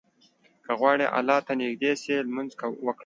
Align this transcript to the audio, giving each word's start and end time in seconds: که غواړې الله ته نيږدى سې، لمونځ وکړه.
که 0.65 0.71
غواړې 0.79 1.05
الله 1.17 1.39
ته 1.45 1.53
نيږدى 1.59 1.91
سې، 2.01 2.15
لمونځ 2.27 2.49
وکړه. 2.85 2.99